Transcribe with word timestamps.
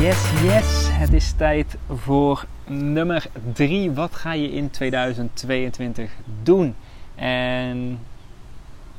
Yes, 0.00 0.30
yes. 0.42 0.88
Het 0.90 1.12
is 1.12 1.32
tijd 1.32 1.76
voor 1.88 2.44
nummer 2.66 3.26
3. 3.52 3.90
Wat 3.90 4.14
ga 4.14 4.32
je 4.32 4.50
in 4.50 4.70
2022 4.70 6.10
doen? 6.42 6.74
En 7.14 7.98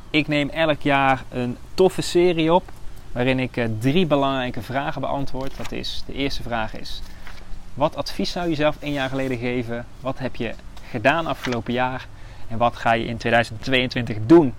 ik 0.09 0.27
neem 0.27 0.49
elk 0.49 0.81
jaar 0.81 1.23
een 1.29 1.57
toffe 1.73 2.01
serie 2.01 2.53
op 2.53 2.63
waarin 3.11 3.39
ik 3.39 3.57
eh, 3.57 3.65
drie 3.79 4.05
belangrijke 4.05 4.61
vragen 4.61 5.01
beantwoord. 5.01 5.57
Dat 5.57 5.71
is, 5.71 6.03
de 6.05 6.13
eerste 6.13 6.43
vraag 6.43 6.75
is: 6.75 7.01
wat 7.73 7.95
advies 7.95 8.31
zou 8.31 8.49
je 8.49 8.55
zelf 8.55 8.77
een 8.79 8.93
jaar 8.93 9.09
geleden 9.09 9.37
geven? 9.37 9.85
Wat 9.99 10.19
heb 10.19 10.35
je 10.35 10.53
gedaan 10.89 11.25
afgelopen 11.25 11.73
jaar? 11.73 12.07
En 12.47 12.57
wat 12.57 12.75
ga 12.75 12.93
je 12.93 13.05
in 13.05 13.17
2022 13.17 14.17
doen? 14.25 14.53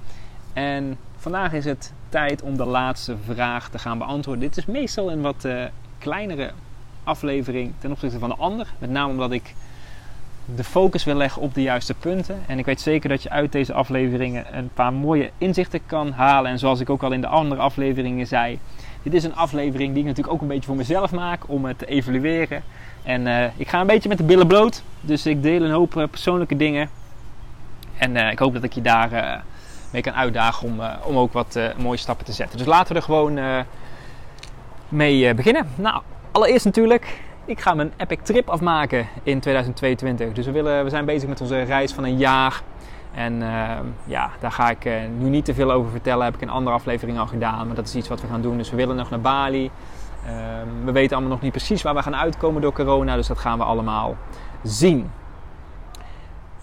En 0.53 0.99
vandaag 1.17 1.53
is 1.53 1.65
het 1.65 1.93
tijd 2.09 2.43
om 2.43 2.57
de 2.57 2.65
laatste 2.65 3.17
vraag 3.27 3.69
te 3.69 3.79
gaan 3.79 3.99
beantwoorden. 3.99 4.49
Dit 4.49 4.56
is 4.56 4.67
meestal 4.67 5.12
een 5.12 5.21
wat 5.21 5.45
uh, 5.45 5.65
kleinere 6.03 6.50
aflevering 7.05 7.72
ten 7.78 7.91
opzichte 7.91 8.19
van 8.19 8.28
de 8.28 8.34
ander. 8.34 8.67
Met 8.78 8.91
name 8.91 9.11
omdat 9.11 9.33
ik 9.33 9.55
de 10.55 10.64
focus 10.64 11.05
wil 11.05 11.14
leggen 11.14 11.42
op 11.42 11.55
de 11.55 11.62
juiste 11.62 11.94
punten. 11.94 12.42
En 12.47 12.59
ik 12.59 12.64
weet 12.64 12.81
zeker 12.81 13.09
dat 13.09 13.22
je 13.22 13.31
uit 13.31 13.53
deze 13.53 13.72
afleveringen 13.72 14.56
een 14.56 14.70
paar 14.75 14.92
mooie 14.92 15.31
inzichten 15.39 15.81
kan 15.86 16.12
halen. 16.12 16.50
En 16.50 16.59
zoals 16.59 16.81
ik 16.81 16.91
ook 16.91 17.03
al 17.03 17.12
in 17.12 17.20
de 17.20 17.27
andere 17.27 17.61
afleveringen 17.61 18.27
zei, 18.27 18.59
dit 19.03 19.14
is 19.14 19.25
een 19.25 19.36
aflevering 19.36 19.91
die 19.91 20.03
ik 20.03 20.09
natuurlijk 20.09 20.34
ook 20.34 20.41
een 20.41 20.48
beetje 20.48 20.67
voor 20.67 20.77
mezelf 20.77 21.12
maak 21.12 21.48
om 21.48 21.64
het 21.64 21.78
te 21.78 21.86
evalueren. 21.86 22.62
En 23.03 23.27
uh, 23.27 23.44
ik 23.56 23.69
ga 23.69 23.81
een 23.81 23.87
beetje 23.87 24.09
met 24.09 24.19
de 24.19 24.25
billen 24.25 24.47
bloot. 24.47 24.83
Dus 25.00 25.27
ik 25.27 25.42
deel 25.42 25.62
een 25.62 25.70
hoop 25.70 25.94
uh, 25.94 26.05
persoonlijke 26.11 26.56
dingen. 26.56 26.91
En 27.97 28.16
uh, 28.16 28.31
ik 28.31 28.39
hoop 28.39 28.53
dat 28.53 28.62
ik 28.62 28.72
je 28.72 28.83
daar 28.83 29.42
mee 29.91 30.03
kan 30.03 30.12
uitdagen 30.12 30.69
om, 30.69 30.81
om 31.05 31.16
ook 31.16 31.33
wat 31.33 31.59
mooie 31.78 31.98
stappen 31.98 32.25
te 32.25 32.33
zetten. 32.33 32.59
Dus 32.59 32.66
laten 32.66 32.92
we 32.92 32.98
er 32.98 33.05
gewoon 33.05 33.64
mee 34.93 35.35
beginnen. 35.35 35.67
Nou, 35.75 36.03
allereerst 36.33 36.65
natuurlijk, 36.65 37.21
ik 37.45 37.61
ga 37.61 37.75
mijn 37.75 37.93
epic 37.97 38.19
trip 38.23 38.48
afmaken 38.48 39.07
in 39.23 39.41
2022. 39.41 40.33
Dus 40.33 40.47
we, 40.47 40.53
willen, 40.53 40.84
we 40.84 40.91
zijn 40.91 41.05
bezig 41.05 41.29
met 41.29 41.41
onze 41.41 41.62
reis 41.62 41.93
van 41.93 42.05
een 42.05 42.17
jaar. 42.17 42.62
En 43.15 43.41
uh, 43.41 43.71
ja, 44.05 44.31
daar 44.41 44.53
ga 44.53 44.71
ik 44.71 44.84
uh, 44.84 44.95
nu 45.19 45.29
niet 45.29 45.45
te 45.45 45.55
veel 45.55 45.73
over 45.73 45.91
vertellen. 45.91 46.25
Heb 46.25 46.34
ik 46.34 46.41
een 46.41 46.51
andere 46.51 46.77
aflevering 46.77 47.19
al 47.19 47.27
gedaan. 47.27 47.67
Maar 47.67 47.77
dat 47.77 47.87
is 47.87 47.95
iets 47.95 48.09
wat 48.09 48.21
we 48.21 48.27
gaan 48.27 48.43
doen. 48.43 48.57
Dus 48.57 48.71
we 48.71 48.77
willen 48.77 48.97
nog 48.97 49.11
naar 49.11 49.21
Bali. 49.21 49.65
Uh, 49.65 50.31
we 50.84 50.93
weten 50.93 51.17
allemaal 51.17 51.34
nog 51.34 51.43
niet 51.43 51.53
precies 51.53 51.83
waar 51.83 51.95
we 51.95 52.03
gaan 52.03 52.17
uitkomen 52.17 52.62
door 52.62 52.73
corona. 52.73 53.17
Dus 53.17 53.27
dat 53.27 53.39
gaan 53.39 53.59
we 53.59 53.65
allemaal 53.65 54.17
zien. 54.62 55.11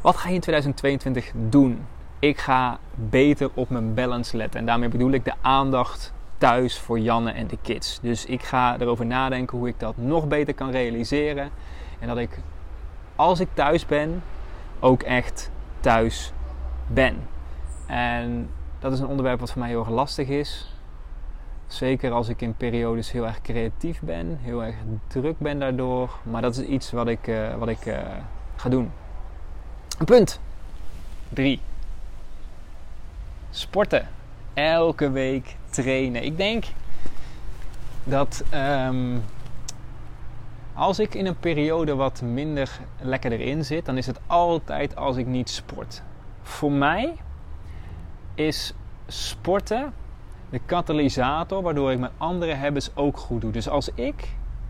Wat 0.01 0.17
ga 0.17 0.27
je 0.29 0.35
in 0.35 0.41
2022 0.41 1.31
doen? 1.35 1.85
Ik 2.19 2.37
ga 2.37 2.77
beter 2.95 3.49
op 3.53 3.69
mijn 3.69 3.93
balance 3.93 4.37
letten. 4.37 4.59
En 4.59 4.65
daarmee 4.65 4.89
bedoel 4.89 5.11
ik 5.11 5.25
de 5.25 5.33
aandacht 5.41 6.13
thuis 6.39 6.79
voor 6.79 6.99
Janne 6.99 7.31
en 7.31 7.47
de 7.47 7.57
kids. 7.61 7.99
Dus 8.01 8.25
ik 8.25 8.43
ga 8.43 8.79
erover 8.79 9.05
nadenken 9.05 9.57
hoe 9.57 9.67
ik 9.67 9.79
dat 9.79 9.97
nog 9.97 10.27
beter 10.27 10.53
kan 10.53 10.71
realiseren. 10.71 11.49
En 11.99 12.07
dat 12.07 12.17
ik, 12.17 12.39
als 13.15 13.39
ik 13.39 13.47
thuis 13.53 13.85
ben, 13.85 14.23
ook 14.79 15.01
echt 15.01 15.51
thuis 15.79 16.31
ben. 16.87 17.15
En 17.85 18.49
dat 18.79 18.93
is 18.93 18.99
een 18.99 19.07
onderwerp 19.07 19.39
wat 19.39 19.51
voor 19.51 19.59
mij 19.59 19.69
heel 19.69 19.79
erg 19.79 19.89
lastig 19.89 20.27
is. 20.27 20.73
Zeker 21.67 22.11
als 22.11 22.29
ik 22.29 22.41
in 22.41 22.55
periodes 22.55 23.11
heel 23.11 23.25
erg 23.25 23.41
creatief 23.41 23.99
ben, 24.01 24.37
heel 24.41 24.63
erg 24.63 24.75
druk 25.07 25.39
ben 25.39 25.59
daardoor. 25.59 26.19
Maar 26.23 26.41
dat 26.41 26.57
is 26.57 26.65
iets 26.65 26.91
wat 26.91 27.07
ik, 27.07 27.27
uh, 27.27 27.55
wat 27.55 27.67
ik 27.67 27.85
uh, 27.85 27.97
ga 28.55 28.69
doen. 28.69 28.91
Punt 30.05 30.39
3. 31.29 31.61
Sporten. 33.49 34.07
Elke 34.53 35.11
week 35.11 35.57
trainen. 35.69 36.23
Ik 36.23 36.37
denk 36.37 36.65
dat 38.03 38.43
um, 38.87 39.23
als 40.73 40.99
ik 40.99 41.15
in 41.15 41.25
een 41.25 41.39
periode 41.39 41.95
wat 41.95 42.21
minder 42.21 42.79
lekker 43.01 43.31
erin 43.31 43.65
zit, 43.65 43.85
dan 43.85 43.97
is 43.97 44.05
het 44.05 44.19
altijd 44.27 44.95
als 44.95 45.17
ik 45.17 45.25
niet 45.25 45.49
sport. 45.49 46.01
Voor 46.41 46.71
mij 46.71 47.15
is 48.35 48.73
sporten 49.07 49.93
de 50.49 50.59
katalysator 50.65 51.61
waardoor 51.61 51.91
ik 51.91 51.99
mijn 51.99 52.11
andere 52.17 52.55
habits 52.55 52.91
ook 52.95 53.17
goed 53.17 53.41
doe. 53.41 53.51
Dus 53.51 53.69
als 53.69 53.89
ik 53.93 54.27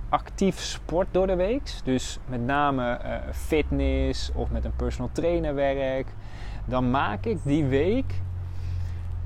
actief 0.10 0.60
sport 0.60 1.08
door 1.12 1.28
de 1.28 1.36
week, 1.36 1.72
dus 1.84 2.20
met 2.26 2.46
name 2.46 3.00
uh, 3.04 3.16
fitness 3.34 4.32
of 4.34 4.50
met 4.50 4.66
een 4.66 4.76
personal 4.76 5.10
trainer 5.12 5.56
werk, 5.56 6.08
dan 6.66 6.90
maak 6.90 7.26
ik 7.26 7.38
die 7.44 7.66
week 7.66 8.14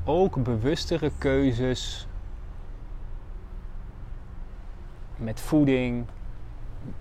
ook 0.06 0.44
bewustere 0.44 1.12
keuzes 1.18 2.08
met 5.16 5.40
voeding, 5.40 6.06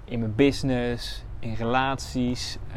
in 0.05 0.19
mijn 0.19 0.35
business, 0.35 1.25
in 1.39 1.55
relaties. 1.55 2.59
Uh, 2.71 2.77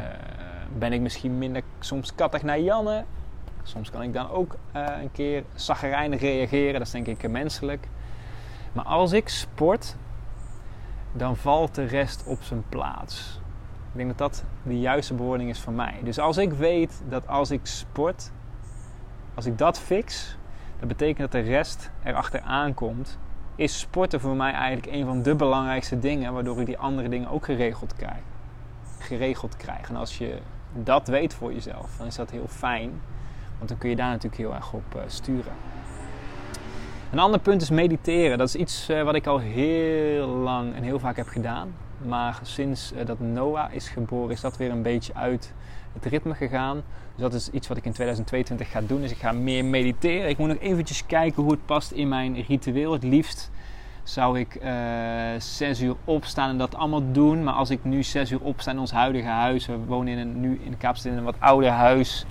ben 0.78 0.92
ik 0.92 1.00
misschien 1.00 1.38
minder 1.38 1.62
soms 1.78 2.14
kattig 2.14 2.42
naar 2.42 2.60
Janne. 2.60 3.04
Soms 3.62 3.90
kan 3.90 4.02
ik 4.02 4.12
dan 4.12 4.30
ook 4.30 4.56
uh, 4.76 4.86
een 5.00 5.12
keer 5.12 5.44
zagrijnig 5.54 6.20
reageren. 6.20 6.72
Dat 6.72 6.82
is 6.82 6.90
denk 6.90 7.06
ik 7.06 7.30
menselijk. 7.30 7.88
Maar 8.72 8.84
als 8.84 9.12
ik 9.12 9.28
sport, 9.28 9.96
dan 11.12 11.36
valt 11.36 11.74
de 11.74 11.84
rest 11.84 12.24
op 12.26 12.42
zijn 12.42 12.64
plaats. 12.68 13.40
Ik 13.90 13.96
denk 13.96 14.08
dat 14.08 14.18
dat 14.18 14.44
de 14.62 14.80
juiste 14.80 15.14
bewoording 15.14 15.50
is 15.50 15.60
voor 15.60 15.72
mij. 15.72 16.00
Dus 16.02 16.18
als 16.18 16.36
ik 16.36 16.52
weet 16.52 17.02
dat 17.08 17.28
als 17.28 17.50
ik 17.50 17.60
sport, 17.62 18.30
als 19.36 19.46
ik 19.46 19.58
dat 19.58 19.78
fix, 19.78 20.36
dat 20.78 20.88
betekent 20.88 21.18
dat 21.18 21.44
de 21.44 21.50
rest 21.50 21.90
erachteraan 22.04 22.74
komt. 22.74 23.18
Is 23.56 23.78
sporten 23.78 24.20
voor 24.20 24.36
mij 24.36 24.52
eigenlijk 24.52 24.92
een 24.92 25.04
van 25.04 25.22
de 25.22 25.34
belangrijkste 25.34 25.98
dingen, 25.98 26.32
waardoor 26.32 26.60
ik 26.60 26.66
die 26.66 26.78
andere 26.78 27.08
dingen 27.08 27.28
ook 27.28 27.44
geregeld 27.44 27.94
krijg. 27.96 28.20
Geregeld 28.98 29.56
krijg. 29.56 29.88
En 29.88 29.96
als 29.96 30.18
je 30.18 30.38
dat 30.72 31.08
weet 31.08 31.34
voor 31.34 31.52
jezelf, 31.52 31.96
dan 31.96 32.06
is 32.06 32.16
dat 32.16 32.30
heel 32.30 32.48
fijn. 32.48 33.00
Want 33.56 33.68
dan 33.68 33.78
kun 33.78 33.90
je 33.90 33.96
daar 33.96 34.10
natuurlijk 34.10 34.36
heel 34.36 34.54
erg 34.54 34.72
op 34.72 34.94
uh, 34.96 35.02
sturen. 35.06 35.52
Een 37.12 37.18
ander 37.18 37.40
punt 37.40 37.62
is 37.62 37.70
mediteren. 37.70 38.38
Dat 38.38 38.48
is 38.48 38.54
iets 38.54 38.90
uh, 38.90 39.02
wat 39.02 39.14
ik 39.14 39.26
al 39.26 39.38
heel 39.38 40.26
lang 40.26 40.74
en 40.74 40.82
heel 40.82 40.98
vaak 40.98 41.16
heb 41.16 41.28
gedaan. 41.28 41.74
Maar 42.06 42.38
sinds 42.42 42.92
uh, 42.92 43.06
dat 43.06 43.20
Noah 43.20 43.72
is 43.72 43.88
geboren, 43.88 44.30
is 44.30 44.40
dat 44.40 44.56
weer 44.56 44.70
een 44.70 44.82
beetje 44.82 45.14
uit 45.14 45.52
het 46.02 46.12
ritme 46.12 46.34
gegaan. 46.34 46.82
Dus 47.14 47.22
dat 47.24 47.34
is 47.34 47.50
iets 47.50 47.68
wat 47.68 47.76
ik 47.76 47.84
in 47.84 47.92
2022 47.92 48.70
ga 48.70 48.80
doen. 48.80 49.00
Dus 49.00 49.10
ik 49.10 49.18
ga 49.18 49.32
meer 49.32 49.64
mediteren. 49.64 50.28
Ik 50.28 50.38
moet 50.38 50.48
nog 50.48 50.58
eventjes 50.58 51.06
kijken 51.06 51.42
hoe 51.42 51.52
het 51.52 51.66
past 51.66 51.90
in 51.90 52.08
mijn 52.08 52.44
ritueel. 52.48 52.92
Het 52.92 53.02
liefst 53.02 53.50
zou 54.02 54.38
ik 54.38 54.58
uh, 54.62 54.70
zes 55.38 55.80
uur 55.80 55.94
opstaan 56.04 56.50
en 56.50 56.58
dat 56.58 56.74
allemaal 56.74 57.12
doen. 57.12 57.44
Maar 57.44 57.54
als 57.54 57.70
ik 57.70 57.84
nu 57.84 58.02
zes 58.02 58.30
uur 58.30 58.40
opsta 58.40 58.70
in 58.70 58.78
ons 58.78 58.90
huidige 58.90 59.28
huis. 59.28 59.66
We 59.66 59.76
wonen 59.86 60.12
in 60.12 60.18
een, 60.18 60.40
nu 60.40 60.60
in 60.64 60.76
Kaapstad 60.76 61.12
in 61.12 61.18
een 61.18 61.24
wat 61.24 61.40
ouder 61.40 61.70
huis. 61.70 62.26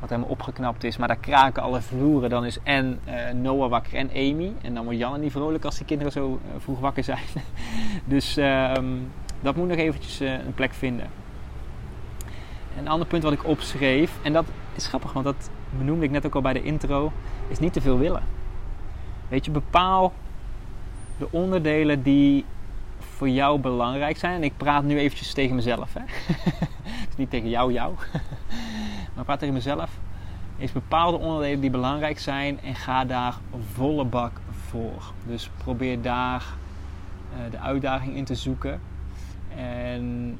Wat 0.00 0.10
helemaal 0.10 0.30
opgeknapt 0.30 0.84
is. 0.84 0.96
Maar 0.96 1.08
daar 1.08 1.16
kraken 1.16 1.62
alle 1.62 1.80
vloeren. 1.80 2.30
Dan 2.30 2.44
is 2.44 2.58
en 2.62 3.00
uh, 3.06 3.30
Noah 3.30 3.70
wakker 3.70 3.94
en 3.94 4.10
Amy. 4.10 4.52
En 4.62 4.74
dan 4.74 4.84
wordt 4.84 4.98
Jan 4.98 5.20
niet 5.20 5.32
vrolijk 5.32 5.64
als 5.64 5.76
die 5.76 5.86
kinderen 5.86 6.12
zo 6.12 6.28
uh, 6.30 6.60
vroeg 6.60 6.80
wakker 6.80 7.04
zijn. 7.04 7.24
dus 8.04 8.36
um, 8.36 9.10
dat 9.40 9.56
moet 9.56 9.68
nog 9.68 9.78
eventjes 9.78 10.20
een 10.20 10.54
plek 10.54 10.72
vinden. 10.72 11.21
Een 12.78 12.88
ander 12.88 13.06
punt 13.06 13.22
wat 13.22 13.32
ik 13.32 13.44
opschreef, 13.44 14.12
en 14.22 14.32
dat 14.32 14.44
is 14.74 14.86
grappig, 14.86 15.12
want 15.12 15.24
dat 15.24 15.50
benoemde 15.78 16.04
ik 16.04 16.10
net 16.10 16.26
ook 16.26 16.34
al 16.34 16.40
bij 16.40 16.52
de 16.52 16.62
intro, 16.62 17.12
is 17.48 17.58
niet 17.58 17.72
te 17.72 17.80
veel 17.80 17.98
willen. 17.98 18.22
Weet 19.28 19.44
je, 19.44 19.50
bepaal 19.50 20.12
de 21.18 21.28
onderdelen 21.30 22.02
die 22.02 22.44
voor 22.98 23.28
jou 23.28 23.60
belangrijk 23.60 24.16
zijn. 24.16 24.34
En 24.34 24.42
ik 24.42 24.56
praat 24.56 24.84
nu 24.84 24.98
eventjes 24.98 25.32
tegen 25.32 25.56
mezelf. 25.56 25.94
Hè? 25.94 26.00
dus 27.06 27.16
niet 27.16 27.30
tegen 27.30 27.48
jou, 27.48 27.72
jou. 27.72 27.94
maar 29.12 29.18
ik 29.18 29.24
praat 29.24 29.38
tegen 29.38 29.54
mezelf. 29.54 29.90
Is 30.56 30.72
bepaalde 30.72 31.18
onderdelen 31.18 31.60
die 31.60 31.70
belangrijk 31.70 32.18
zijn 32.18 32.60
en 32.60 32.74
ga 32.74 33.04
daar 33.04 33.38
volle 33.72 34.04
bak 34.04 34.40
voor. 34.68 35.12
Dus 35.26 35.50
probeer 35.56 36.02
daar 36.02 36.44
uh, 37.32 37.50
de 37.50 37.58
uitdaging 37.58 38.16
in 38.16 38.24
te 38.24 38.34
zoeken. 38.34 38.80
En 39.56 40.38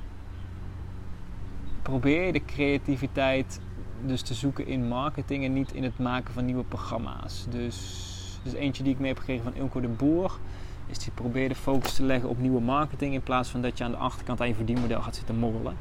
probeer 1.83 2.33
de 2.33 2.45
creativiteit 2.45 3.61
dus 4.07 4.23
te 4.23 4.35
zoeken 4.35 4.67
in 4.67 4.89
marketing 4.89 5.45
en 5.45 5.53
niet 5.53 5.73
in 5.73 5.83
het 5.83 5.99
maken 5.99 6.35
van 6.35 6.45
nieuwe 6.45 6.65
programma's. 6.65 7.47
Dus, 7.51 8.39
dus 8.43 8.53
eentje 8.53 8.83
die 8.83 8.93
ik 8.93 8.99
mee 8.99 9.09
heb 9.09 9.19
gekregen 9.19 9.45
van 9.45 9.55
Ilko 9.55 9.81
de 9.81 9.89
Boer. 9.89 10.39
is 10.87 10.99
die 10.99 11.13
probeer 11.15 11.49
de 11.49 11.55
focus 11.55 11.95
te 11.95 12.03
leggen 12.03 12.29
op 12.29 12.39
nieuwe 12.39 12.61
marketing 12.61 13.15
in 13.15 13.23
plaats 13.23 13.49
van 13.49 13.63
dat 13.63 13.79
je 13.79 13.85
aan 13.85 13.91
de 13.91 13.97
achterkant 13.97 14.41
aan 14.41 14.49
je 14.49 14.55
verdienmodel 14.55 15.03
gaat 15.03 15.17
zitten 15.17 15.39
morrelen. 15.39 15.77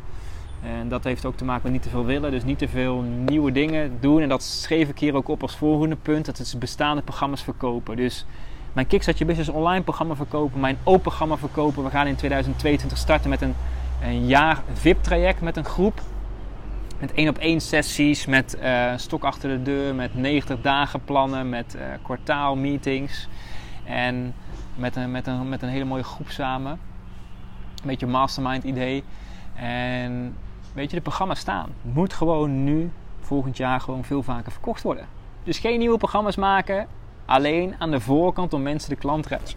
En 0.64 0.90
dat 0.90 1.04
heeft 1.04 1.26
ook 1.26 1.36
te 1.36 1.46
maken 1.46 1.64
met 1.64 1.72
niet 1.72 1.82
te 1.82 1.90
veel 1.90 2.06
willen, 2.06 2.32
dus 2.32 2.44
niet 2.44 2.58
te 2.58 2.68
veel 2.68 3.02
nieuwe 3.02 3.52
dingen 3.52 3.98
doen. 4.00 4.22
En 4.22 4.30
dat 4.30 4.44
schreef 4.44 4.90
ik 4.90 5.00
hier 5.00 5.16
ook 5.16 5.28
op 5.28 5.42
als 5.42 5.56
volgende 5.56 5.96
punt, 5.96 6.26
dat 6.26 6.40
is 6.40 6.58
bestaande 6.58 7.02
programma's 7.02 7.44
verkopen. 7.44 7.96
Dus 7.96 8.26
mijn 8.74 8.88
Kickstart 8.88 9.26
Business 9.26 9.50
online 9.50 9.84
programma 9.84 10.16
verkopen, 10.16 10.60
mijn 10.60 10.78
open 10.84 11.02
programma 11.02 11.38
verkopen. 11.38 11.84
We 11.84 11.90
gaan 11.90 12.08
in 12.08 12.16
2022 12.16 12.98
starten 12.98 13.30
met 13.30 13.42
een, 13.42 13.56
een 14.02 14.26
jaar 14.26 14.62
VIP-traject 14.74 15.42
met 15.42 15.58
een 15.58 15.66
groep. 15.66 16.02
Met 17.00 17.14
één 17.14 17.30
op 17.30 17.38
één 17.38 17.62
sessies, 17.62 18.26
met 18.26 18.58
uh, 18.62 18.94
stok 18.96 19.24
achter 19.24 19.50
de 19.50 19.62
deur, 19.62 19.96
met 19.96 20.16
90 20.16 20.62
dagen 20.62 21.04
plannen, 21.04 21.50
met 21.50 21.76
uh, 21.76 21.82
kwartaalmeetings. 22.02 23.28
En 23.84 24.34
met 24.76 24.96
een, 24.96 25.12
met, 25.12 25.28
een, 25.28 25.50
met 25.50 25.62
een 25.62 25.70
hele 25.70 25.86
mooie 25.86 26.04
groep 26.04 26.30
samen. 26.30 26.72
Een 26.72 27.88
beetje 27.88 28.08
mastermind 28.08 28.64
idee. 28.64 29.04
En 29.56 30.36
weet 30.74 30.90
je, 30.90 30.96
de 30.96 31.02
programma's 31.02 31.40
staan. 31.40 31.70
Moet 31.82 32.14
gewoon 32.14 32.64
nu, 32.64 32.92
volgend 33.20 33.58
jaar, 33.58 33.82
gewoon 33.82 34.04
veel 34.04 34.24
vaker 34.24 34.52
verkocht 34.52 34.84
worden. 34.84 35.06
Dus 35.44 35.60
geen 35.60 35.80
nieuwe 35.80 35.98
programma's 35.98 36.36
maken. 36.36 36.88
Alleen 37.26 37.76
aan 37.80 37.92
de 37.92 38.00
voorkant 38.00 38.54
om 38.54 38.62
mensen 38.62 38.90
de 38.90 38.96
klantreis 38.96 39.56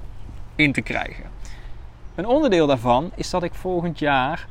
in 0.54 0.72
te 0.72 0.80
krijgen. 0.80 1.24
Een 2.14 2.26
onderdeel 2.26 2.66
daarvan 2.66 3.10
is 3.14 3.30
dat 3.30 3.42
ik 3.42 3.54
volgend 3.54 3.98
jaar 3.98 4.46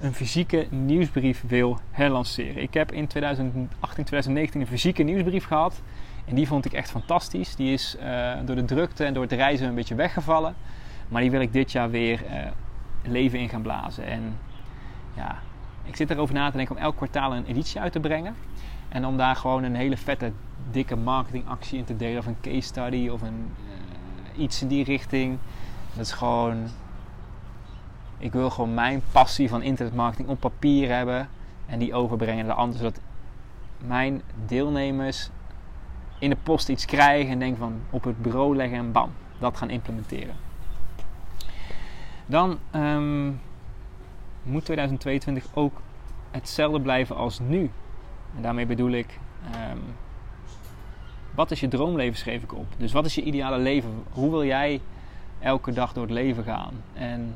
een 0.00 0.14
fysieke 0.14 0.66
nieuwsbrief 0.70 1.44
wil 1.46 1.78
herlanceren. 1.90 2.62
Ik 2.62 2.74
heb 2.74 2.92
in 2.92 3.06
2018, 3.06 4.04
2019 4.04 4.60
een 4.60 4.66
fysieke 4.66 5.02
nieuwsbrief 5.02 5.44
gehad. 5.44 5.82
En 6.24 6.34
die 6.34 6.46
vond 6.46 6.64
ik 6.64 6.72
echt 6.72 6.90
fantastisch. 6.90 7.56
Die 7.56 7.72
is 7.72 7.96
uh, 8.00 8.32
door 8.44 8.56
de 8.56 8.64
drukte 8.64 9.04
en 9.04 9.14
door 9.14 9.22
het 9.22 9.32
reizen 9.32 9.68
een 9.68 9.74
beetje 9.74 9.94
weggevallen. 9.94 10.54
Maar 11.08 11.20
die 11.20 11.30
wil 11.30 11.40
ik 11.40 11.52
dit 11.52 11.72
jaar 11.72 11.90
weer 11.90 12.24
uh, 12.24 12.46
leven 13.02 13.38
in 13.38 13.48
gaan 13.48 13.62
blazen. 13.62 14.06
En 14.06 14.38
ja, 15.16 15.38
ik 15.84 15.96
zit 15.96 16.10
erover 16.10 16.34
na 16.34 16.50
te 16.50 16.56
denken 16.56 16.76
om 16.76 16.82
elk 16.82 16.96
kwartaal 16.96 17.34
een 17.34 17.46
editie 17.46 17.80
uit 17.80 17.92
te 17.92 18.00
brengen. 18.00 18.34
En 18.88 19.06
om 19.06 19.16
daar 19.16 19.36
gewoon 19.36 19.62
een 19.62 19.76
hele 19.76 19.96
vette, 19.96 20.32
dikke 20.70 20.96
marketingactie 20.96 21.78
in 21.78 21.84
te 21.84 21.96
delen. 21.96 22.18
Of 22.18 22.26
een 22.26 22.40
case 22.40 22.60
study 22.60 23.08
of 23.08 23.22
een, 23.22 23.50
uh, 24.36 24.42
iets 24.42 24.62
in 24.62 24.68
die 24.68 24.84
richting. 24.84 25.38
Dat 25.94 26.06
is 26.06 26.12
gewoon... 26.12 26.68
Ik 28.18 28.32
wil 28.32 28.50
gewoon 28.50 28.74
mijn 28.74 29.02
passie 29.12 29.48
van 29.48 29.62
internetmarketing 29.62 30.28
op 30.28 30.40
papier 30.40 30.88
hebben. 30.88 31.28
En 31.66 31.78
die 31.78 31.94
overbrengen 31.94 32.46
naar 32.46 32.54
de 32.54 32.60
anderen. 32.60 32.78
Zodat 32.78 33.00
mijn 33.86 34.22
deelnemers 34.46 35.30
in 36.18 36.30
de 36.30 36.36
post 36.42 36.68
iets 36.68 36.84
krijgen. 36.84 37.32
En 37.32 37.38
denken 37.38 37.58
van 37.58 37.80
op 37.90 38.04
het 38.04 38.22
bureau 38.22 38.56
leggen 38.56 38.78
en 38.78 38.92
bam. 38.92 39.10
Dat 39.38 39.56
gaan 39.56 39.70
implementeren. 39.70 40.34
Dan 42.26 42.58
um, 42.74 43.40
moet 44.42 44.64
2022 44.64 45.44
ook 45.54 45.80
hetzelfde 46.30 46.80
blijven 46.80 47.16
als 47.16 47.38
nu. 47.38 47.70
En 48.36 48.42
daarmee 48.42 48.66
bedoel 48.66 48.90
ik, 48.90 49.18
um, 49.72 49.82
wat 51.34 51.50
is 51.50 51.60
je 51.60 51.68
droomleven 51.68 52.18
schreef 52.18 52.42
ik 52.42 52.54
op. 52.54 52.66
Dus 52.76 52.92
wat 52.92 53.04
is 53.04 53.14
je 53.14 53.22
ideale 53.22 53.58
leven? 53.58 54.02
Hoe 54.12 54.30
wil 54.30 54.44
jij 54.44 54.80
elke 55.38 55.72
dag 55.72 55.92
door 55.92 56.02
het 56.02 56.12
leven 56.12 56.44
gaan? 56.44 56.74
En 56.92 57.34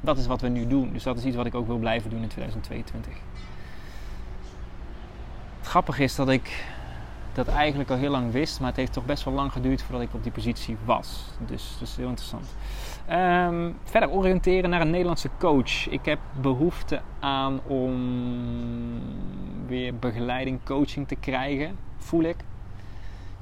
dat 0.00 0.18
is 0.18 0.26
wat 0.26 0.40
we 0.40 0.48
nu 0.48 0.66
doen. 0.66 0.92
Dus 0.92 1.02
dat 1.02 1.16
is 1.16 1.24
iets 1.24 1.36
wat 1.36 1.46
ik 1.46 1.54
ook 1.54 1.66
wil 1.66 1.78
blijven 1.78 2.10
doen 2.10 2.22
in 2.22 2.28
2022. 2.28 3.12
Het 5.58 5.68
grappige 5.68 6.02
is 6.02 6.14
dat 6.14 6.28
ik 6.28 6.64
dat 7.32 7.48
eigenlijk 7.48 7.90
al 7.90 7.96
heel 7.96 8.10
lang 8.10 8.32
wist, 8.32 8.60
maar 8.60 8.68
het 8.68 8.76
heeft 8.76 8.92
toch 8.92 9.04
best 9.04 9.24
wel 9.24 9.34
lang 9.34 9.52
geduurd 9.52 9.82
voordat 9.82 10.02
ik 10.02 10.14
op 10.14 10.22
die 10.22 10.32
positie 10.32 10.76
was. 10.84 11.24
Dus 11.46 11.76
dat 11.78 11.88
is 11.88 11.96
heel 11.96 12.08
interessant. 12.08 12.54
Um, 13.10 13.76
verder 13.84 14.10
oriënteren 14.10 14.70
naar 14.70 14.80
een 14.80 14.90
Nederlandse 14.90 15.30
coach. 15.38 15.88
Ik 15.88 16.04
heb 16.04 16.18
behoefte 16.40 17.00
aan 17.20 17.60
om 17.66 17.92
weer 19.66 19.94
begeleiding, 19.94 20.58
coaching 20.64 21.08
te 21.08 21.16
krijgen, 21.16 21.76
voel 21.98 22.22
ik. 22.22 22.36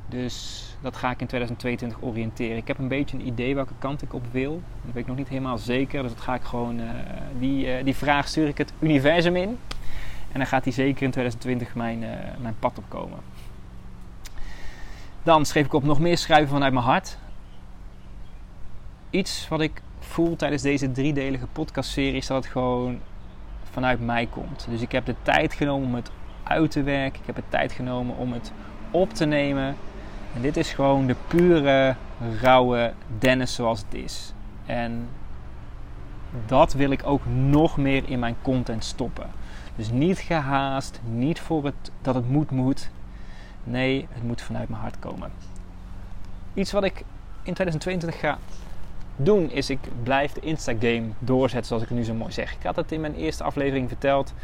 Dus 0.09 0.65
dat 0.81 0.97
ga 0.97 1.11
ik 1.11 1.21
in 1.21 1.27
2022 1.27 1.99
oriënteren. 2.01 2.57
Ik 2.57 2.69
heb 2.69 2.79
een 2.79 2.89
beetje 2.89 3.17
een 3.17 3.27
idee 3.27 3.55
welke 3.55 3.73
kant 3.79 4.03
ik 4.03 4.15
op 4.15 4.25
wil. 4.31 4.63
Dat 4.85 4.93
weet 4.93 5.03
ik 5.03 5.09
nog 5.09 5.17
niet 5.17 5.29
helemaal 5.29 5.59
zeker. 5.59 6.03
Dus 6.03 6.13
dat 6.13 6.21
ga 6.21 6.35
ik 6.35 6.43
gewoon, 6.43 6.81
uh, 6.81 6.91
die, 7.39 7.67
uh, 7.67 7.85
die 7.85 7.95
vraag 7.95 8.29
stuur 8.29 8.49
ik 8.49 8.59
het 8.59 8.73
universum 8.79 9.37
in. 9.37 9.59
En 10.33 10.39
dan 10.39 10.47
gaat 10.47 10.65
die 10.65 10.73
zeker 10.73 11.03
in 11.03 11.11
2020 11.11 11.75
mijn, 11.75 12.03
uh, 12.03 12.09
mijn 12.41 12.57
pad 12.59 12.79
opkomen. 12.79 13.19
Dan 15.23 15.47
schreef 15.47 15.65
ik 15.65 15.73
op 15.73 15.85
nog 15.85 16.01
meer 16.01 16.19
schrijven 16.19 16.49
vanuit 16.49 16.73
mijn 16.73 16.85
hart. 16.85 17.19
Iets 19.11 19.49
wat 19.49 19.61
ik 19.61 19.83
voel 19.99 20.37
tijdens 20.37 20.63
deze 20.63 20.93
driedelige 20.93 21.47
podcastserie 21.47 22.17
is 22.17 22.27
dat 22.27 22.37
het 22.43 22.53
gewoon 22.53 23.01
vanuit 23.71 24.01
mij 24.01 24.27
komt. 24.27 24.67
Dus 24.71 24.81
ik 24.81 24.93
heb 24.93 25.07
de 25.07 25.15
tijd 25.23 25.53
genomen 25.53 25.89
om 25.89 25.95
het 25.95 26.11
uit 26.43 26.71
te 26.71 26.83
werken. 26.83 27.21
Ik 27.21 27.27
heb 27.27 27.37
de 27.37 27.43
tijd 27.49 27.73
genomen 27.73 28.17
om 28.17 28.33
het 28.33 28.53
op 28.91 29.13
te 29.13 29.25
nemen. 29.25 29.77
En 30.35 30.43
dit 30.43 30.57
is 30.57 30.73
gewoon 30.73 31.07
de 31.07 31.17
pure, 31.27 31.97
rauwe 32.41 32.93
Dennis 33.19 33.55
zoals 33.55 33.79
het 33.79 33.95
is. 33.95 34.33
En 34.67 35.09
dat 36.47 36.73
wil 36.73 36.91
ik 36.91 37.07
ook 37.07 37.27
nog 37.27 37.77
meer 37.77 38.03
in 38.09 38.19
mijn 38.19 38.37
content 38.43 38.85
stoppen. 38.85 39.31
Dus 39.77 39.91
niet 39.91 40.19
gehaast, 40.19 41.01
niet 41.05 41.41
voor 41.41 41.65
het, 41.65 41.91
dat 42.03 42.15
het 42.15 42.31
moet 42.31 42.51
moet. 42.51 42.91
Nee, 43.65 44.07
het 44.13 44.23
moet 44.23 44.43
vanuit 44.43 44.69
mijn 44.69 44.83
hart 44.83 44.99
komen. 44.99 45.31
Iets 46.55 46.73
wat 46.73 46.85
ik 46.85 47.05
in 47.43 47.55
2022 47.55 48.21
ga 48.21 48.39
doen 49.17 49.51
is 49.51 49.71
ik 49.71 49.79
blijf 50.03 50.33
de 50.33 50.41
Instagame 50.41 51.05
doorzetten 51.19 51.67
zoals 51.67 51.83
ik 51.83 51.89
het 51.89 51.99
nu 51.99 52.05
zo 52.05 52.15
mooi 52.15 52.33
zeg. 52.33 52.53
Ik 52.53 52.63
had 52.63 52.77
het 52.77 52.93
in 52.93 53.01
mijn 53.01 53.15
eerste 53.15 53.45
aflevering 53.45 53.89
verteld. 53.89 54.35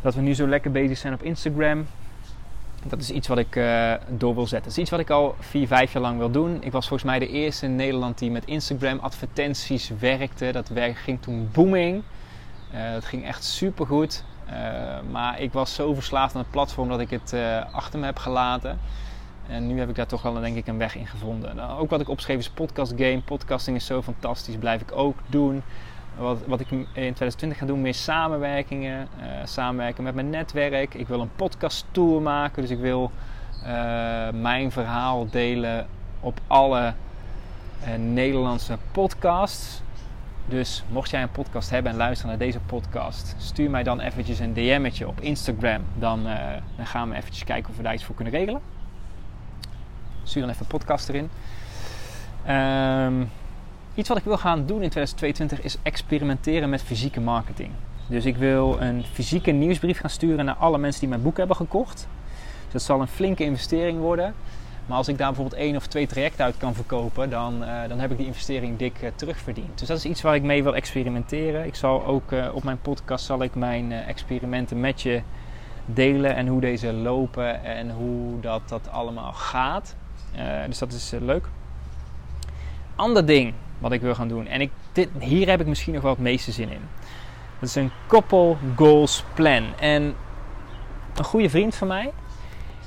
Dat 0.00 0.14
we 0.14 0.20
nu 0.20 0.34
zo 0.34 0.46
lekker 0.46 0.70
bezig 0.70 0.98
zijn 0.98 1.14
op 1.14 1.22
Instagram. 1.22 1.86
Dat 2.86 3.00
is 3.00 3.10
iets 3.10 3.28
wat 3.28 3.38
ik 3.38 3.56
uh, 3.56 3.92
door 4.08 4.34
wil 4.34 4.46
zetten. 4.46 4.68
Dat 4.68 4.76
is 4.76 4.78
iets 4.78 4.90
wat 4.90 5.00
ik 5.00 5.10
al 5.10 5.34
4, 5.38 5.66
5 5.66 5.92
jaar 5.92 6.02
lang 6.02 6.18
wil 6.18 6.30
doen. 6.30 6.62
Ik 6.62 6.72
was 6.72 6.88
volgens 6.88 7.10
mij 7.10 7.18
de 7.18 7.28
eerste 7.28 7.66
in 7.66 7.76
Nederland 7.76 8.18
die 8.18 8.30
met 8.30 8.44
Instagram 8.44 8.98
advertenties 8.98 9.90
werkte. 9.98 10.52
Dat 10.52 10.68
werk 10.68 10.96
ging 10.96 11.22
toen 11.22 11.48
booming. 11.52 12.02
Uh, 12.74 12.92
dat 12.92 13.04
ging 13.04 13.24
echt 13.24 13.44
super 13.44 13.86
goed. 13.86 14.24
Uh, 14.46 14.52
maar 15.10 15.40
ik 15.40 15.52
was 15.52 15.74
zo 15.74 15.94
verslaafd 15.94 16.34
aan 16.34 16.40
het 16.40 16.50
platform 16.50 16.88
dat 16.88 17.00
ik 17.00 17.10
het 17.10 17.34
achter 17.72 17.98
me 17.98 18.04
heb 18.04 18.18
gelaten. 18.18 18.78
En 19.48 19.66
nu 19.66 19.78
heb 19.78 19.88
ik 19.88 19.94
daar 19.94 20.06
toch 20.06 20.22
wel 20.22 20.40
denk 20.40 20.56
ik 20.56 20.66
een 20.66 20.78
weg 20.78 20.96
in 20.96 21.06
gevonden. 21.06 21.56
Nou, 21.56 21.80
ook 21.80 21.90
wat 21.90 22.00
ik 22.00 22.08
opschreef 22.08 22.38
is 22.38 22.50
podcast 22.50 22.92
game. 22.96 23.20
Podcasting 23.24 23.76
is 23.76 23.86
zo 23.86 24.02
fantastisch, 24.02 24.56
blijf 24.56 24.80
ik 24.80 24.92
ook 24.92 25.16
doen. 25.26 25.62
Wat, 26.16 26.38
wat 26.46 26.60
ik 26.60 26.70
in 26.70 26.86
2020 26.92 27.58
ga 27.58 27.66
doen, 27.66 27.80
meer 27.80 27.94
samenwerkingen. 27.94 29.08
Uh, 29.18 29.26
samenwerken 29.44 30.04
met 30.04 30.14
mijn 30.14 30.30
netwerk. 30.30 30.94
Ik 30.94 31.08
wil 31.08 31.20
een 31.20 31.34
podcast 31.36 31.84
tour 31.90 32.22
maken. 32.22 32.62
Dus 32.62 32.70
ik 32.70 32.78
wil 32.78 33.10
mijn 34.32 34.72
verhaal 34.72 35.30
delen 35.30 35.86
op 36.20 36.40
alle 36.46 36.94
Nederlandse 37.96 38.78
podcasts. 38.92 39.82
Dus 40.46 40.84
mocht 40.88 41.10
jij 41.10 41.22
een 41.22 41.30
podcast 41.30 41.70
hebben 41.70 41.92
en 41.92 41.98
luisteren 41.98 42.28
naar 42.30 42.46
deze 42.46 42.60
podcast, 42.60 43.34
stuur 43.38 43.70
mij 43.70 43.82
dan 43.82 44.00
eventjes 44.00 44.38
een 44.38 44.54
DM'tje 44.54 45.08
op 45.08 45.20
Instagram. 45.20 45.82
Dan, 45.94 46.22
dan 46.76 46.86
gaan 46.86 47.08
we 47.10 47.16
eventjes 47.16 47.44
kijken 47.44 47.70
of 47.70 47.76
we 47.76 47.82
daar 47.82 47.94
iets 47.94 48.04
voor 48.04 48.14
kunnen 48.14 48.34
regelen. 48.34 48.60
Stuur 50.22 50.42
dan 50.42 50.50
even 50.50 50.62
een 50.62 50.78
podcast 50.78 51.08
erin. 51.08 51.30
Um, 52.48 53.30
iets 53.94 54.08
wat 54.08 54.18
ik 54.18 54.24
wil 54.24 54.38
gaan 54.38 54.66
doen 54.66 54.82
in 54.82 54.90
2022 54.90 55.60
is 55.60 55.76
experimenteren 55.82 56.70
met 56.70 56.82
fysieke 56.82 57.20
marketing. 57.20 57.70
Dus 58.06 58.24
ik 58.24 58.36
wil 58.36 58.80
een 58.80 59.04
fysieke 59.12 59.50
nieuwsbrief 59.50 60.00
gaan 60.00 60.10
sturen 60.10 60.44
naar 60.44 60.54
alle 60.54 60.78
mensen 60.78 61.00
die 61.00 61.08
mijn 61.08 61.22
boek 61.22 61.36
hebben 61.36 61.56
gekocht. 61.56 62.08
Dus 62.64 62.72
dat 62.72 62.82
zal 62.82 63.00
een 63.00 63.08
flinke 63.08 63.44
investering 63.44 63.98
worden. 63.98 64.34
Maar 64.86 64.96
als 64.96 65.08
ik 65.08 65.18
daar 65.18 65.26
bijvoorbeeld 65.26 65.60
één 65.60 65.76
of 65.76 65.86
twee 65.86 66.06
trajecten 66.06 66.44
uit 66.44 66.56
kan 66.56 66.74
verkopen, 66.74 67.30
dan, 67.30 67.62
uh, 67.62 67.88
dan 67.88 67.98
heb 67.98 68.10
ik 68.10 68.16
die 68.16 68.26
investering 68.26 68.78
dik 68.78 69.02
uh, 69.02 69.08
terugverdiend. 69.14 69.78
Dus 69.78 69.88
dat 69.88 69.96
is 69.96 70.04
iets 70.04 70.22
waar 70.22 70.34
ik 70.34 70.42
mee 70.42 70.62
wil 70.62 70.74
experimenteren. 70.74 71.66
Ik 71.66 71.74
zal 71.74 72.06
ook 72.06 72.32
uh, 72.32 72.54
op 72.54 72.64
mijn 72.64 72.80
podcast 72.80 73.24
zal 73.24 73.42
ik 73.42 73.54
mijn 73.54 73.92
experimenten 73.92 74.80
met 74.80 75.02
je 75.02 75.22
delen 75.84 76.34
en 76.34 76.46
hoe 76.46 76.60
deze 76.60 76.92
lopen 76.92 77.64
en 77.64 77.90
hoe 77.90 78.40
dat, 78.40 78.68
dat 78.68 78.88
allemaal 78.90 79.32
gaat. 79.32 79.96
dus 80.66 80.78
dat 80.78 80.92
is 80.92 81.12
leuk. 81.20 81.48
Ander 82.96 83.26
ding 83.26 83.54
wat 83.84 83.92
ik 83.92 84.00
wil 84.00 84.14
gaan 84.14 84.28
doen, 84.28 84.46
en 84.46 84.60
ik, 84.60 84.70
dit, 84.92 85.08
hier 85.18 85.48
heb 85.48 85.60
ik 85.60 85.66
misschien 85.66 85.92
nog 85.94 86.02
wel 86.02 86.10
het 86.10 86.20
meeste 86.20 86.52
zin 86.52 86.70
in. 86.70 86.80
Dat 87.58 87.68
is 87.68 87.74
een 87.74 87.90
couple 88.06 88.56
goals 88.76 89.24
plan. 89.34 89.74
En 89.78 90.14
een 91.14 91.24
goede 91.24 91.50
vriend 91.50 91.74
van 91.74 91.88
mij, 91.88 92.12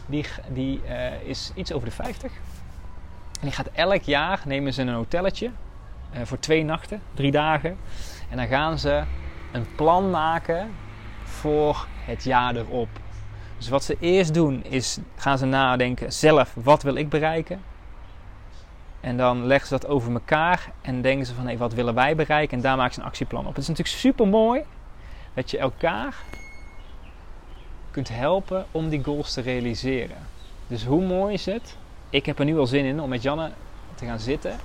die, 0.06 0.25
die 0.50 0.82
uh, 0.88 1.22
is 1.22 1.51
iets 1.56 1.74
over 1.74 1.88
de 1.88 1.94
50. 1.94 2.32
En 2.32 3.42
die 3.42 3.51
gaat 3.51 3.70
elk 3.74 4.01
jaar, 4.01 4.42
nemen 4.46 4.74
ze 4.74 4.82
een 4.82 4.94
hotelletje 4.94 5.51
uh, 6.13 6.20
voor 6.24 6.39
twee 6.39 6.63
nachten, 6.63 7.01
drie 7.13 7.32
dagen. 7.32 7.77
En 8.30 8.38
dan 8.38 8.48
gaan 8.48 8.80
ze 8.80 9.04
een 9.51 9.66
plan 9.75 10.10
maken 10.10 10.72
voor 11.24 11.88
het 12.06 12.24
jaar 12.24 12.56
erop. 12.56 12.89
Dus 13.58 13.70
wat 13.70 13.84
ze 13.84 13.98
eerst 14.00 14.34
doen 14.34 14.63
is, 14.63 14.98
gaan 15.16 15.38
ze 15.38 15.46
nadenken 15.46 16.13
zelf, 16.13 16.54
wat 16.54 16.84
wil 16.84 16.96
ik 16.96 17.10
bereiken? 17.10 17.62
En 19.08 19.18
dan 19.18 19.46
leggen 19.46 19.68
ze 19.68 19.74
dat 19.80 19.88
over 19.88 20.14
elkaar 20.14 20.72
en 20.82 21.02
denken 21.02 21.26
ze 21.26 21.34
van 21.34 21.48
hé, 21.48 21.58
wat 21.58 21.74
willen 21.74 21.94
wij 21.94 22.16
bereiken? 22.16 22.58
En 22.58 22.64
daar 22.64 22.78
maken 22.78 22.94
ze 22.94 23.00
een 23.00 23.06
actieplan 23.06 23.48
op. 23.48 23.56
Het 23.56 23.58
is 23.58 23.68
natuurlijk 23.68 23.98
super 23.98 24.28
mooi 24.28 24.62
dat 25.34 25.52
je 25.52 25.58
elkaar 25.58 26.16
kunt 27.92 28.10
helpen 28.10 28.66
om 28.72 28.90
die 28.90 29.04
goals 29.04 29.34
te 29.34 29.42
realiseren. 29.42 30.18
Dus 30.68 30.86
hoe 30.86 31.06
mooi 31.06 31.34
is 31.34 31.46
het? 31.46 31.78
Ik 32.10 32.26
heb 32.26 32.40
er 32.40 32.46
nu 32.46 32.58
al 32.60 32.66
zin 32.66 32.86
in 32.86 33.02
om 33.02 33.10
met 33.10 33.22
Janne 33.22 33.52
te 33.96 34.06
gaan 34.06 34.20
zitten 34.20 34.60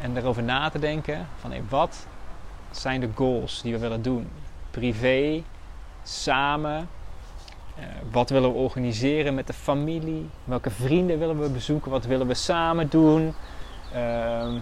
en 0.00 0.16
erover 0.16 0.42
na 0.42 0.68
te 0.68 0.78
denken 0.78 1.26
van 1.40 1.50
hey, 1.50 1.62
wat 1.68 2.06
zijn 2.70 3.00
de 3.00 3.08
goals 3.14 3.62
die 3.62 3.72
we 3.72 3.78
willen 3.78 4.02
doen? 4.02 4.28
Privé, 4.70 5.42
samen, 6.02 6.88
wat 8.10 8.30
willen 8.30 8.52
we 8.52 8.58
organiseren 8.58 9.34
met 9.34 9.46
de 9.46 9.52
familie? 9.52 10.28
Welke 10.44 10.70
vrienden 10.70 11.18
willen 11.18 11.40
we 11.40 11.48
bezoeken? 11.48 11.90
Wat 11.90 12.04
willen 12.04 12.26
we 12.26 12.34
samen 12.34 12.88
doen? 12.88 13.34
Uh, 13.94 14.54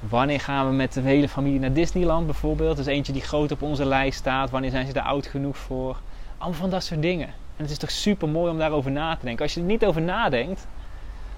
wanneer 0.00 0.40
gaan 0.40 0.66
we 0.66 0.72
met 0.72 0.92
de 0.92 1.00
hele 1.00 1.28
familie 1.28 1.60
naar 1.60 1.72
Disneyland 1.72 2.26
bijvoorbeeld? 2.26 2.76
Dat 2.76 2.86
is 2.86 2.92
eentje 2.92 3.12
die 3.12 3.22
groot 3.22 3.52
op 3.52 3.62
onze 3.62 3.84
lijst 3.84 4.18
staat. 4.18 4.50
Wanneer 4.50 4.70
zijn 4.70 4.86
ze 4.86 4.92
daar 4.92 5.04
oud 5.04 5.26
genoeg 5.26 5.56
voor? 5.56 6.00
Allemaal 6.38 6.60
van 6.60 6.70
dat 6.70 6.84
soort 6.84 7.02
dingen. 7.02 7.28
En 7.28 7.66
het 7.66 7.70
is 7.70 7.78
toch 7.78 7.90
super 7.90 8.28
mooi 8.28 8.50
om 8.50 8.58
daarover 8.58 8.90
na 8.90 9.16
te 9.16 9.24
denken. 9.24 9.44
Als 9.44 9.54
je 9.54 9.60
er 9.60 9.66
niet 9.66 9.84
over 9.84 10.02
nadenkt, 10.02 10.66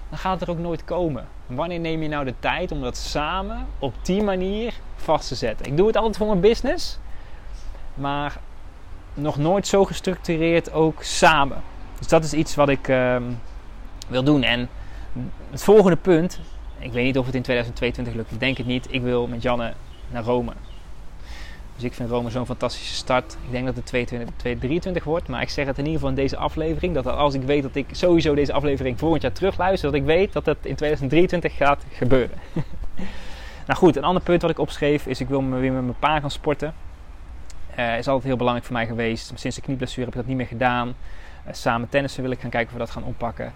dan 0.09 0.17
gaat 0.17 0.39
het 0.39 0.49
er 0.49 0.55
ook 0.55 0.61
nooit 0.61 0.83
komen. 0.83 1.27
Wanneer 1.45 1.79
neem 1.79 2.01
je 2.01 2.07
nou 2.07 2.25
de 2.25 2.33
tijd 2.39 2.71
om 2.71 2.81
dat 2.81 2.97
samen 2.97 3.67
op 3.79 3.93
die 4.01 4.23
manier 4.23 4.73
vast 4.95 5.27
te 5.27 5.35
zetten? 5.35 5.65
Ik 5.65 5.77
doe 5.77 5.87
het 5.87 5.95
altijd 5.95 6.17
voor 6.17 6.27
mijn 6.27 6.39
business, 6.39 6.99
maar 7.93 8.39
nog 9.13 9.37
nooit 9.37 9.67
zo 9.67 9.85
gestructureerd 9.85 10.71
ook 10.71 11.03
samen. 11.03 11.61
Dus 11.97 12.07
dat 12.07 12.23
is 12.23 12.33
iets 12.33 12.55
wat 12.55 12.69
ik 12.69 12.87
um, 12.87 13.39
wil 14.07 14.23
doen. 14.23 14.43
En 14.43 14.69
het 15.49 15.63
volgende 15.63 15.97
punt, 15.97 16.39
ik 16.79 16.91
weet 16.91 17.05
niet 17.05 17.17
of 17.17 17.25
het 17.25 17.35
in 17.35 17.41
2022 17.41 18.13
lukt, 18.13 18.31
ik 18.31 18.39
denk 18.39 18.57
het 18.57 18.65
niet. 18.65 18.87
Ik 18.89 19.01
wil 19.01 19.27
met 19.27 19.41
Janne 19.41 19.73
naar 20.11 20.23
Rome. 20.23 20.51
Dus 21.75 21.83
ik 21.83 21.93
vind 21.93 22.09
Rome 22.09 22.29
zo'n 22.29 22.45
fantastische 22.45 22.93
start. 22.93 23.37
Ik 23.45 23.51
denk 23.51 23.65
dat 23.65 23.75
het 23.75 23.85
2023 23.85 25.03
wordt. 25.03 25.27
Maar 25.27 25.41
ik 25.41 25.49
zeg 25.49 25.65
het 25.65 25.77
in 25.77 25.85
ieder 25.85 25.99
geval 25.99 26.15
in 26.15 26.21
deze 26.21 26.37
aflevering. 26.37 26.93
Dat 26.93 27.07
als 27.07 27.33
ik 27.33 27.41
weet 27.41 27.63
dat 27.63 27.75
ik 27.75 27.85
sowieso 27.91 28.35
deze 28.35 28.53
aflevering 28.53 28.99
volgend 28.99 29.21
jaar 29.21 29.31
terugluister. 29.31 29.91
Dat 29.91 29.99
ik 29.99 30.05
weet 30.05 30.33
dat 30.33 30.45
het 30.45 30.57
in 30.61 30.75
2023 30.75 31.55
gaat 31.55 31.85
gebeuren. 31.91 32.37
nou 33.67 33.79
goed, 33.79 33.95
een 33.95 34.03
ander 34.03 34.23
punt 34.23 34.41
wat 34.41 34.51
ik 34.51 34.59
opschreef 34.59 35.05
is 35.05 35.19
ik 35.19 35.27
wil 35.27 35.49
weer 35.49 35.71
met 35.71 35.83
mijn 35.83 35.99
pa 35.99 36.19
gaan 36.19 36.31
sporten. 36.31 36.73
Uh, 37.79 37.97
is 37.97 38.07
altijd 38.07 38.25
heel 38.25 38.37
belangrijk 38.37 38.67
voor 38.67 38.75
mij 38.75 38.85
geweest. 38.85 39.31
Sinds 39.35 39.55
de 39.55 39.61
knieblessure 39.61 40.05
heb 40.05 40.09
ik 40.09 40.19
dat 40.19 40.25
niet 40.25 40.37
meer 40.37 40.47
gedaan. 40.47 40.87
Uh, 40.87 41.53
samen 41.53 41.89
tennissen 41.89 42.23
wil 42.23 42.31
ik 42.31 42.39
gaan 42.39 42.49
kijken 42.49 42.67
of 42.67 42.73
we 42.73 42.79
dat 42.79 42.89
gaan 42.89 43.03
oppakken. 43.03 43.53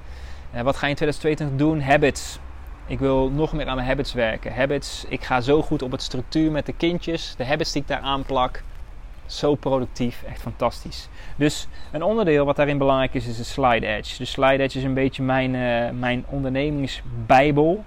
Uh, 0.55 0.61
wat 0.61 0.75
ga 0.75 0.85
je 0.85 0.91
in 0.91 0.97
2022 0.97 1.57
doen? 1.57 1.81
Habits. 1.81 2.39
Ik 2.87 2.99
wil 2.99 3.29
nog 3.29 3.53
meer 3.53 3.67
aan 3.67 3.75
mijn 3.75 3.87
habits 3.87 4.13
werken. 4.13 4.53
Habits, 4.53 5.05
ik 5.09 5.23
ga 5.23 5.41
zo 5.41 5.61
goed 5.61 5.81
op 5.81 5.91
het 5.91 6.01
structuur 6.01 6.51
met 6.51 6.65
de 6.65 6.73
kindjes. 6.73 7.35
De 7.37 7.45
habits 7.45 7.71
die 7.71 7.81
ik 7.81 7.87
daar 7.87 7.99
aanplak. 7.99 8.63
Zo 9.25 9.55
productief, 9.55 10.23
echt 10.23 10.41
fantastisch. 10.41 11.09
Dus 11.35 11.67
een 11.91 12.03
onderdeel 12.03 12.45
wat 12.45 12.55
daarin 12.55 12.77
belangrijk 12.77 13.13
is, 13.13 13.27
is 13.27 13.37
de 13.37 13.43
Slide 13.43 13.87
Edge. 13.87 14.17
De 14.17 14.25
Slide 14.25 14.63
Edge 14.63 14.77
is 14.77 14.83
een 14.83 14.93
beetje 14.93 15.23
mijn, 15.23 15.51
mijn 15.99 16.25
ondernemingsbijbel. 16.29 17.85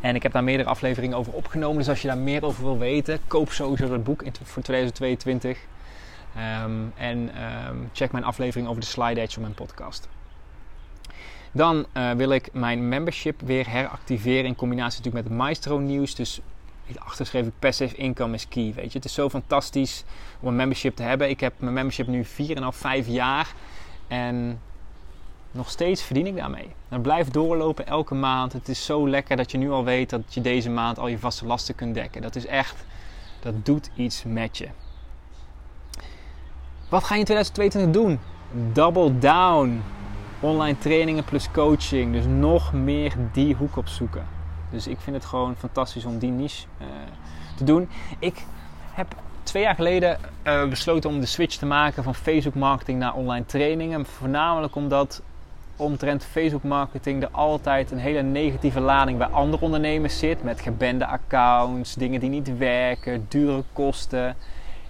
En 0.00 0.14
ik 0.14 0.22
heb 0.22 0.32
daar 0.32 0.44
meerdere 0.44 0.68
afleveringen 0.68 1.16
over 1.16 1.32
opgenomen. 1.32 1.78
Dus 1.78 1.88
als 1.88 2.02
je 2.02 2.08
daar 2.08 2.18
meer 2.18 2.44
over 2.44 2.64
wil 2.64 2.78
weten, 2.78 3.20
koop 3.26 3.52
sowieso 3.52 3.88
dat 3.88 4.04
boek 4.04 4.22
voor 4.42 4.62
2022. 4.62 5.58
Um, 6.64 6.92
en 6.96 7.30
um, 7.68 7.90
check 7.92 8.12
mijn 8.12 8.24
aflevering 8.24 8.68
over 8.68 8.80
de 8.80 8.86
Slide 8.86 9.20
Edge 9.20 9.36
op 9.36 9.42
mijn 9.42 9.54
podcast. 9.54 10.08
Dan 11.52 11.86
uh, 11.96 12.10
wil 12.10 12.30
ik 12.30 12.48
mijn 12.52 12.88
membership 12.88 13.40
weer 13.40 13.70
heractiveren 13.70 14.44
in 14.44 14.54
combinatie 14.54 14.98
natuurlijk 14.98 15.24
met 15.24 15.32
het 15.32 15.46
Maestro 15.46 15.78
nieuws. 15.78 16.14
Dus 16.14 16.40
achter 16.98 17.26
schreef 17.26 17.46
ik 17.46 17.52
passive 17.58 17.96
income 17.96 18.34
is 18.34 18.48
key. 18.48 18.72
Weet 18.74 18.92
je, 18.92 18.98
het 18.98 19.04
is 19.04 19.14
zo 19.14 19.28
fantastisch 19.28 20.04
om 20.40 20.48
een 20.48 20.56
membership 20.56 20.96
te 20.96 21.02
hebben. 21.02 21.28
Ik 21.28 21.40
heb 21.40 21.52
mijn 21.58 21.74
membership 21.74 22.06
nu 22.06 22.24
4,5, 22.24 22.28
5 22.70 23.06
jaar. 23.06 23.54
En 24.08 24.60
nog 25.50 25.70
steeds 25.70 26.02
verdien 26.02 26.26
ik 26.26 26.36
daarmee. 26.36 26.68
Dat 26.88 27.02
blijft 27.02 27.32
doorlopen 27.32 27.86
elke 27.86 28.14
maand. 28.14 28.52
Het 28.52 28.68
is 28.68 28.84
zo 28.84 29.08
lekker 29.08 29.36
dat 29.36 29.50
je 29.50 29.58
nu 29.58 29.70
al 29.70 29.84
weet 29.84 30.10
dat 30.10 30.22
je 30.28 30.40
deze 30.40 30.70
maand 30.70 30.98
al 30.98 31.08
je 31.08 31.18
vaste 31.18 31.46
lasten 31.46 31.74
kunt 31.74 31.94
dekken. 31.94 32.22
Dat 32.22 32.36
is 32.36 32.46
echt, 32.46 32.84
dat 33.40 33.64
doet 33.64 33.90
iets 33.94 34.22
met 34.26 34.58
je. 34.58 34.68
Wat 36.88 37.04
ga 37.04 37.14
je 37.14 37.20
in 37.20 37.26
2022 37.26 38.02
doen? 38.02 38.20
Double 38.72 39.18
down. 39.18 39.82
Online 40.40 40.78
trainingen 40.78 41.24
plus 41.24 41.50
coaching. 41.50 42.12
Dus 42.12 42.24
nog 42.26 42.72
meer 42.72 43.14
die 43.32 43.54
hoek 43.54 43.76
opzoeken. 43.76 44.26
Dus 44.70 44.86
ik 44.86 45.00
vind 45.00 45.16
het 45.16 45.24
gewoon 45.24 45.56
fantastisch 45.56 46.04
om 46.04 46.18
die 46.18 46.30
niche 46.30 46.66
uh, 46.80 46.86
te 47.56 47.64
doen. 47.64 47.88
Ik 48.18 48.44
heb 48.92 49.14
twee 49.42 49.62
jaar 49.62 49.74
geleden 49.74 50.18
uh, 50.44 50.68
besloten 50.68 51.10
om 51.10 51.20
de 51.20 51.26
switch 51.26 51.56
te 51.56 51.66
maken 51.66 52.02
van 52.02 52.14
Facebook 52.14 52.54
marketing 52.54 52.98
naar 52.98 53.14
online 53.14 53.46
trainingen. 53.46 54.06
Voornamelijk 54.06 54.74
omdat 54.74 55.22
omtrent 55.78 56.24
Facebook 56.24 56.62
marketing 56.62 57.22
er 57.22 57.28
altijd 57.30 57.90
een 57.90 57.98
hele 57.98 58.22
negatieve 58.22 58.80
lading 58.80 59.18
bij 59.18 59.26
andere 59.26 59.62
ondernemers 59.62 60.18
zit. 60.18 60.42
Met 60.42 60.60
gebende 60.60 61.06
accounts, 61.06 61.94
dingen 61.94 62.20
die 62.20 62.30
niet 62.30 62.58
werken, 62.58 63.26
dure 63.28 63.62
kosten. 63.72 64.36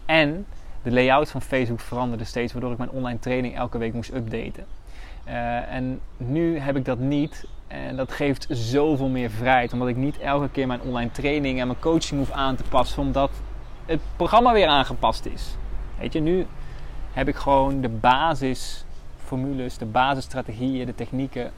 En 0.06 0.46
de 0.82 0.92
layout 0.92 1.30
van 1.30 1.42
Facebook 1.42 1.80
veranderde 1.80 2.24
steeds, 2.24 2.52
waardoor 2.52 2.72
ik 2.72 2.78
mijn 2.78 2.90
online 2.90 3.18
training 3.18 3.56
elke 3.56 3.78
week 3.78 3.92
moest 3.92 4.14
updaten. 4.14 4.64
Uh, 5.28 5.72
en 5.72 6.00
nu 6.16 6.58
heb 6.58 6.76
ik 6.76 6.84
dat 6.84 6.98
niet. 6.98 7.46
En 7.66 7.96
dat 7.96 8.12
geeft 8.12 8.46
zoveel 8.50 9.08
meer 9.08 9.30
vrijheid. 9.30 9.72
Omdat 9.72 9.88
ik 9.88 9.96
niet 9.96 10.18
elke 10.18 10.48
keer 10.48 10.66
mijn 10.66 10.80
online 10.80 11.10
training 11.10 11.60
en 11.60 11.66
mijn 11.66 11.80
coaching 11.80 12.20
hoef 12.20 12.30
aan 12.30 12.56
te 12.56 12.62
passen. 12.62 13.02
Omdat 13.02 13.30
het 13.86 14.00
programma 14.16 14.52
weer 14.52 14.66
aangepast 14.66 15.26
is. 15.26 15.56
Weet 15.98 16.12
je, 16.12 16.20
nu 16.20 16.46
heb 17.12 17.28
ik 17.28 17.36
gewoon 17.36 17.80
de 17.80 17.88
basis 17.88 18.84
formules, 19.28 19.78
de 19.78 19.84
basisstrategieën, 19.84 20.86
de 20.86 20.94
technieken 20.94 21.52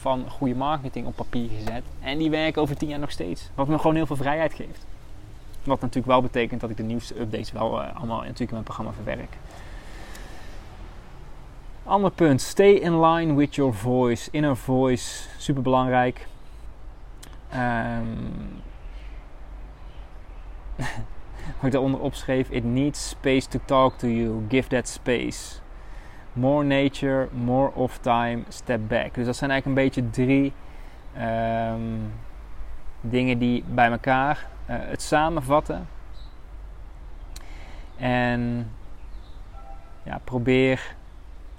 van 0.00 0.24
goede 0.30 0.54
marketing 0.54 1.06
op 1.06 1.16
papier 1.16 1.48
gezet. 1.48 1.82
En 2.00 2.18
die 2.18 2.30
werken 2.30 2.62
over 2.62 2.76
tien 2.76 2.88
jaar 2.88 2.98
nog 2.98 3.10
steeds. 3.10 3.50
Wat 3.54 3.68
me 3.68 3.78
gewoon 3.78 3.94
heel 3.94 4.06
veel 4.06 4.16
vrijheid 4.16 4.54
geeft. 4.54 4.86
Wat 5.62 5.80
natuurlijk 5.80 6.06
wel 6.06 6.22
betekent 6.22 6.60
dat 6.60 6.70
ik 6.70 6.76
de 6.76 6.82
nieuwste 6.82 7.20
updates 7.20 7.52
wel 7.52 7.80
uh, 7.80 7.96
allemaal 7.96 8.18
natuurlijk 8.18 8.40
in 8.40 8.48
mijn 8.50 8.62
programma 8.62 8.92
verwerk. 8.92 9.36
Ander 11.84 12.10
punt, 12.10 12.40
stay 12.40 12.72
in 12.72 13.00
line 13.00 13.34
with 13.34 13.54
your 13.54 13.74
voice. 13.74 14.28
Inner 14.30 14.56
voice, 14.56 15.28
super 15.38 15.62
belangrijk. 15.62 16.26
Um, 17.54 18.62
wat 20.76 21.64
ik 21.66 21.72
daaronder 21.72 22.00
opschreef, 22.00 22.50
it 22.50 22.64
needs 22.64 23.08
space 23.08 23.48
to 23.48 23.58
talk 23.64 23.98
to 23.98 24.06
you. 24.06 24.44
Give 24.48 24.68
that 24.68 24.88
space. 24.88 25.62
More 26.34 26.64
nature, 26.64 27.28
more 27.32 27.70
off 27.74 27.98
time, 27.98 28.42
step 28.48 28.80
back. 28.88 29.14
Dus 29.14 29.26
dat 29.26 29.36
zijn 29.36 29.50
eigenlijk 29.50 29.78
een 29.78 29.84
beetje 29.84 30.10
drie 30.10 30.52
um, 31.18 32.12
dingen 33.00 33.38
die 33.38 33.64
bij 33.66 33.90
elkaar 33.90 34.46
uh, 34.70 34.76
het 34.78 35.02
samenvatten. 35.02 35.88
En 37.96 38.70
ja, 40.02 40.20
probeer 40.24 40.94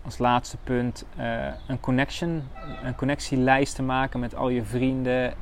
als 0.05 0.17
laatste 0.17 0.57
punt 0.63 1.05
uh, 1.19 1.47
een 1.67 1.79
connection, 1.79 2.43
een 2.83 2.95
connectielijst 2.95 3.75
te 3.75 3.83
maken 3.83 4.19
met 4.19 4.35
al 4.35 4.49
je 4.49 4.63
vrienden. 4.63 5.33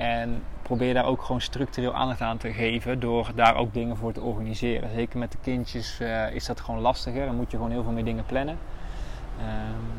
En 0.00 0.42
probeer 0.62 0.94
daar 0.94 1.04
ook 1.04 1.22
gewoon 1.22 1.40
structureel 1.40 1.94
aandacht 1.94 2.20
aan 2.20 2.36
te 2.36 2.52
geven 2.52 3.00
door 3.00 3.30
daar 3.34 3.56
ook 3.56 3.74
dingen 3.74 3.96
voor 3.96 4.12
te 4.12 4.20
organiseren. 4.20 4.90
Zeker 4.94 5.18
met 5.18 5.32
de 5.32 5.38
kindjes 5.42 5.98
uh, 6.00 6.34
is 6.34 6.46
dat 6.46 6.60
gewoon 6.60 6.80
lastiger 6.80 7.26
en 7.26 7.34
moet 7.34 7.50
je 7.50 7.56
gewoon 7.56 7.72
heel 7.72 7.82
veel 7.82 7.92
meer 7.92 8.04
dingen 8.04 8.24
plannen. 8.26 8.58
Uh, 9.38 9.44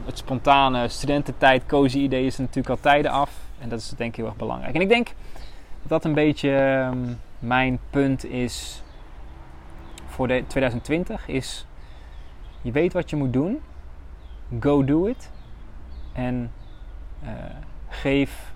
het 0.05 0.17
spontane 0.17 0.87
studententijd, 0.87 1.65
cozy 1.65 1.97
idee 1.97 2.25
is 2.25 2.37
natuurlijk 2.37 2.69
al 2.69 2.79
tijden 2.79 3.11
af. 3.11 3.39
En 3.59 3.69
dat 3.69 3.79
is 3.79 3.89
denk 3.89 4.09
ik 4.09 4.15
heel 4.15 4.25
erg 4.25 4.35
belangrijk. 4.35 4.75
En 4.75 4.81
ik 4.81 4.89
denk 4.89 5.07
dat 5.81 5.89
dat 5.89 6.05
een 6.05 6.13
beetje 6.13 6.49
um, 6.91 7.19
mijn 7.39 7.79
punt 7.89 8.25
is 8.25 8.83
voor 10.05 10.27
de 10.27 10.43
2020. 10.47 11.27
Is 11.27 11.65
je 12.61 12.71
weet 12.71 12.93
wat 12.93 13.09
je 13.09 13.15
moet 13.15 13.33
doen. 13.33 13.61
Go 14.59 14.83
do 14.83 15.05
it. 15.05 15.31
En 16.13 16.51
uh, 17.23 17.29
geef 17.89 18.50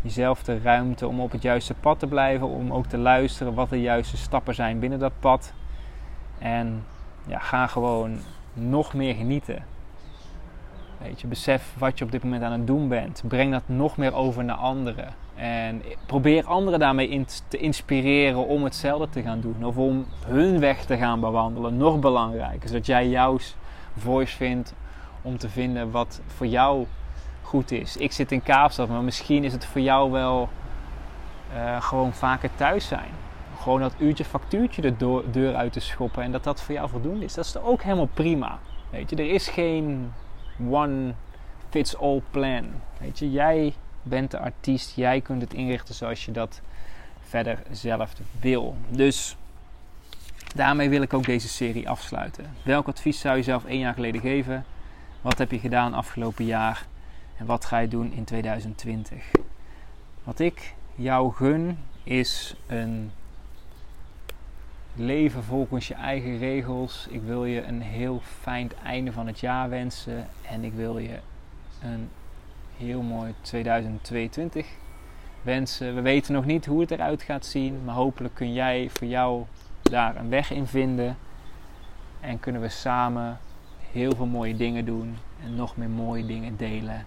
jezelf 0.00 0.42
de 0.42 0.60
ruimte 0.60 1.06
om 1.06 1.20
op 1.20 1.32
het 1.32 1.42
juiste 1.42 1.74
pad 1.74 1.98
te 1.98 2.06
blijven, 2.06 2.48
om 2.48 2.72
ook 2.72 2.86
te 2.86 2.98
luisteren 2.98 3.54
wat 3.54 3.70
de 3.70 3.80
juiste 3.80 4.16
stappen 4.16 4.54
zijn 4.54 4.78
binnen 4.78 4.98
dat 4.98 5.12
pad. 5.20 5.52
En 6.38 6.84
ja, 7.26 7.38
ga 7.38 7.66
gewoon 7.66 8.18
nog 8.52 8.94
meer 8.94 9.14
genieten. 9.14 9.64
Weet 11.02 11.20
je, 11.20 11.26
besef 11.26 11.74
wat 11.78 11.98
je 11.98 12.04
op 12.04 12.10
dit 12.10 12.22
moment 12.22 12.42
aan 12.42 12.52
het 12.52 12.66
doen 12.66 12.88
bent. 12.88 13.22
Breng 13.28 13.52
dat 13.52 13.62
nog 13.66 13.96
meer 13.96 14.14
over 14.14 14.44
naar 14.44 14.56
anderen. 14.56 15.14
En 15.34 15.82
probeer 16.06 16.44
anderen 16.44 16.78
daarmee 16.78 17.24
te 17.48 17.58
inspireren 17.58 18.46
om 18.46 18.64
hetzelfde 18.64 19.08
te 19.08 19.22
gaan 19.22 19.40
doen. 19.40 19.64
Of 19.64 19.76
om 19.76 20.06
hun 20.26 20.60
weg 20.60 20.84
te 20.84 20.96
gaan 20.96 21.20
bewandelen. 21.20 21.76
Nog 21.76 21.98
belangrijker. 21.98 22.68
Zodat 22.68 22.86
jij 22.86 23.08
jouw 23.08 23.38
voice 23.96 24.36
vindt 24.36 24.74
om 25.22 25.38
te 25.38 25.48
vinden 25.48 25.90
wat 25.90 26.20
voor 26.26 26.46
jou 26.46 26.86
goed 27.48 27.70
is. 27.70 27.96
Ik 27.96 28.12
zit 28.12 28.32
in 28.32 28.42
Kaapstad, 28.42 28.88
maar 28.88 29.02
misschien 29.02 29.44
is 29.44 29.52
het 29.52 29.64
voor 29.64 29.80
jou 29.80 30.10
wel 30.10 30.48
uh, 31.54 31.82
gewoon 31.82 32.12
vaker 32.12 32.50
thuis 32.54 32.86
zijn. 32.86 33.10
Gewoon 33.60 33.80
dat 33.80 33.94
uurtje 33.98 34.24
factuurtje 34.24 34.82
de 34.82 35.22
deur 35.30 35.54
uit 35.54 35.72
te 35.72 35.80
schoppen 35.80 36.22
en 36.22 36.32
dat 36.32 36.44
dat 36.44 36.62
voor 36.62 36.74
jou 36.74 36.88
voldoende 36.88 37.24
is. 37.24 37.34
Dat 37.34 37.44
is 37.44 37.56
ook 37.56 37.82
helemaal 37.82 38.08
prima. 38.14 38.58
Weet 38.90 39.10
je, 39.10 39.16
er 39.16 39.30
is 39.30 39.48
geen 39.48 40.12
one 40.70 41.12
fits 41.70 41.96
all 41.96 42.22
plan. 42.30 42.64
Weet 42.98 43.18
je, 43.18 43.30
jij 43.30 43.74
bent 44.02 44.30
de 44.30 44.38
artiest, 44.38 44.96
jij 44.96 45.20
kunt 45.20 45.42
het 45.42 45.54
inrichten 45.54 45.94
zoals 45.94 46.24
je 46.24 46.32
dat 46.32 46.60
verder 47.20 47.58
zelf 47.70 48.12
wil. 48.40 48.76
Dus 48.88 49.36
daarmee 50.54 50.88
wil 50.88 51.02
ik 51.02 51.14
ook 51.14 51.24
deze 51.24 51.48
serie 51.48 51.88
afsluiten. 51.88 52.44
Welk 52.62 52.88
advies 52.88 53.20
zou 53.20 53.36
je 53.36 53.42
zelf 53.42 53.64
één 53.64 53.78
jaar 53.78 53.94
geleden 53.94 54.20
geven? 54.20 54.64
Wat 55.20 55.38
heb 55.38 55.50
je 55.50 55.58
gedaan 55.58 55.94
afgelopen 55.94 56.44
jaar? 56.44 56.86
En 57.38 57.46
wat 57.46 57.64
ga 57.64 57.78
je 57.78 57.88
doen 57.88 58.12
in 58.12 58.24
2020? 58.24 59.30
Wat 60.24 60.38
ik 60.38 60.74
jou 60.94 61.32
gun 61.32 61.78
is 62.04 62.56
een 62.66 63.10
leven 64.94 65.44
volgens 65.44 65.88
je 65.88 65.94
eigen 65.94 66.38
regels. 66.38 67.06
Ik 67.10 67.22
wil 67.22 67.44
je 67.44 67.62
een 67.62 67.82
heel 67.82 68.20
fijn 68.22 68.70
einde 68.84 69.12
van 69.12 69.26
het 69.26 69.40
jaar 69.40 69.68
wensen. 69.68 70.26
En 70.42 70.64
ik 70.64 70.72
wil 70.72 70.98
je 70.98 71.18
een 71.82 72.08
heel 72.76 73.02
mooi 73.02 73.34
2022 73.40 74.66
wensen. 75.42 75.94
We 75.94 76.00
weten 76.00 76.32
nog 76.32 76.44
niet 76.44 76.66
hoe 76.66 76.80
het 76.80 76.90
eruit 76.90 77.22
gaat 77.22 77.46
zien. 77.46 77.84
Maar 77.84 77.94
hopelijk 77.94 78.34
kun 78.34 78.52
jij 78.52 78.90
voor 78.92 79.06
jou 79.06 79.44
daar 79.82 80.16
een 80.16 80.28
weg 80.28 80.50
in 80.50 80.66
vinden. 80.66 81.16
En 82.20 82.40
kunnen 82.40 82.60
we 82.60 82.68
samen 82.68 83.38
heel 83.92 84.14
veel 84.16 84.26
mooie 84.26 84.56
dingen 84.56 84.84
doen. 84.84 85.16
En 85.44 85.54
nog 85.54 85.76
meer 85.76 85.90
mooie 85.90 86.26
dingen 86.26 86.56
delen. 86.56 87.06